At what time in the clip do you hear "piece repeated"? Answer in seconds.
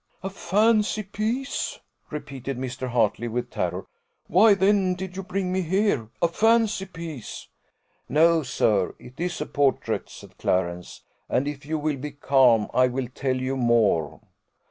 1.03-2.57